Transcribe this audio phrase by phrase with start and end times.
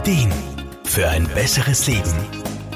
[0.00, 0.32] Ideen
[0.84, 2.14] für ein besseres Leben.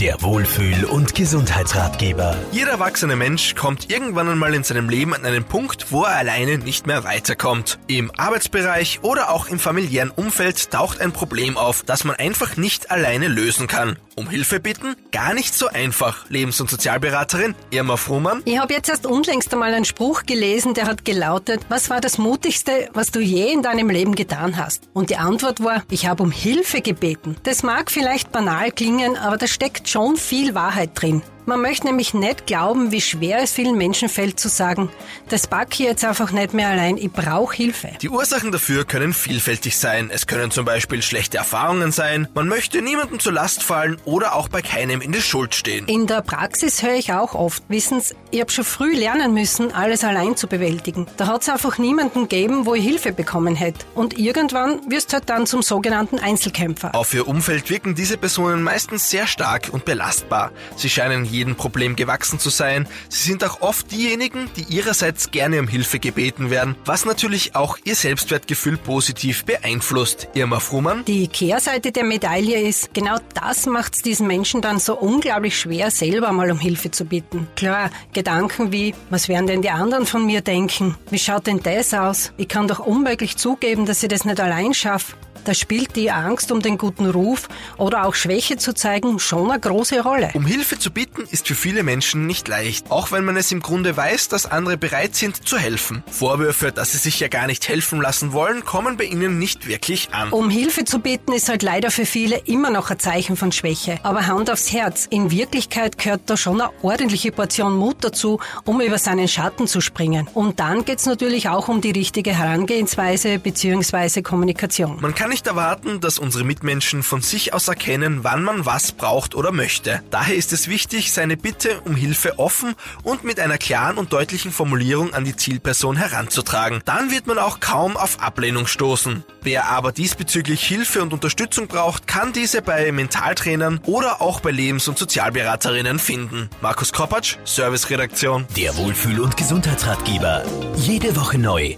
[0.00, 2.34] Der Wohlfühl- und Gesundheitsratgeber.
[2.50, 6.56] Jeder erwachsene Mensch kommt irgendwann einmal in seinem Leben an einen Punkt, wo er alleine
[6.56, 7.78] nicht mehr weiterkommt.
[7.88, 12.90] Im Arbeitsbereich oder auch im familiären Umfeld taucht ein Problem auf, das man einfach nicht
[12.90, 13.98] alleine lösen kann.
[14.20, 14.96] Um Hilfe bitten?
[15.12, 16.28] Gar nicht so einfach.
[16.28, 18.42] Lebens- und Sozialberaterin Irma Fruhmann.
[18.44, 22.18] Ich habe jetzt erst unlängst einmal einen Spruch gelesen, der hat gelautet, was war das
[22.18, 24.90] Mutigste, was du je in deinem Leben getan hast?
[24.92, 27.36] Und die Antwort war, ich habe um Hilfe gebeten.
[27.44, 31.22] Das mag vielleicht banal klingen, aber da steckt schon viel Wahrheit drin.
[31.46, 34.90] Man möchte nämlich nicht glauben, wie schwer es vielen Menschen fällt zu sagen,
[35.28, 37.90] das pack ich jetzt einfach nicht mehr allein, ich brauche Hilfe.
[38.02, 40.10] Die Ursachen dafür können vielfältig sein.
[40.12, 44.48] Es können zum Beispiel schlechte Erfahrungen sein, man möchte niemandem zur Last fallen oder auch
[44.48, 45.86] bei keinem in die Schuld stehen.
[45.86, 50.04] In der Praxis höre ich auch oft, wissen's, ich habe schon früh lernen müssen, alles
[50.04, 51.06] allein zu bewältigen.
[51.16, 53.84] Da hat es einfach niemanden gegeben, wo ich Hilfe bekommen hätte.
[53.94, 56.94] Und irgendwann wirst du halt dann zum sogenannten Einzelkämpfer.
[56.94, 60.52] Auf ihr Umfeld wirken diese Personen meistens sehr stark und belastbar.
[60.76, 62.86] Sie scheinen jedem Problem gewachsen zu sein.
[63.08, 67.78] Sie sind auch oft diejenigen, die ihrerseits gerne um Hilfe gebeten werden, was natürlich auch
[67.84, 70.28] ihr Selbstwertgefühl positiv beeinflusst.
[70.34, 71.04] Irma Fruhmann?
[71.04, 75.90] Die Kehrseite der Medaille ist, genau das macht es diesen Menschen dann so unglaublich schwer,
[75.90, 77.46] selber mal um Hilfe zu bitten.
[77.56, 80.96] Klar, Gedanken wie, was werden denn die anderen von mir denken?
[81.10, 82.32] Wie schaut denn das aus?
[82.36, 85.14] Ich kann doch unmöglich zugeben, dass ich das nicht allein schaffe.
[85.44, 89.60] Da spielt die Angst um den guten Ruf oder auch Schwäche zu zeigen schon eine
[89.60, 90.30] große Rolle.
[90.34, 93.60] Um Hilfe zu bitten ist für viele Menschen nicht leicht, auch wenn man es im
[93.60, 96.02] Grunde weiß, dass andere bereit sind zu helfen.
[96.10, 100.12] Vorwürfe, dass sie sich ja gar nicht helfen lassen wollen, kommen bei ihnen nicht wirklich
[100.12, 100.30] an.
[100.30, 103.98] Um Hilfe zu bitten ist halt leider für viele immer noch ein Zeichen von Schwäche.
[104.02, 108.80] Aber Hand aufs Herz, in Wirklichkeit gehört da schon eine ordentliche Portion Mut dazu, um
[108.80, 110.28] über seinen Schatten zu springen.
[110.34, 114.22] Und dann geht's natürlich auch um die richtige Herangehensweise bzw.
[114.22, 114.98] Kommunikation.
[115.00, 119.34] Man kann nicht erwarten, dass unsere Mitmenschen von sich aus erkennen, wann man was braucht
[119.34, 120.02] oder möchte.
[120.10, 124.52] Daher ist es wichtig, seine Bitte um Hilfe offen und mit einer klaren und deutlichen
[124.52, 126.82] Formulierung an die Zielperson heranzutragen.
[126.84, 129.24] Dann wird man auch kaum auf Ablehnung stoßen.
[129.42, 134.88] Wer aber diesbezüglich Hilfe und Unterstützung braucht, kann diese bei Mentaltrainern oder auch bei Lebens-
[134.88, 136.50] und Sozialberaterinnen finden.
[136.60, 138.46] Markus Kropatsch, Serviceredaktion.
[138.56, 140.44] Der Wohlfühl- und Gesundheitsratgeber.
[140.76, 141.76] Jede Woche neu